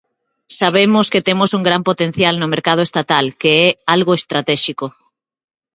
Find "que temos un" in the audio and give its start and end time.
1.11-1.63